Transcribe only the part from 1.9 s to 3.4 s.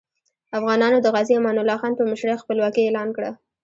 په مشرۍ خپلواکي اعلان کړه.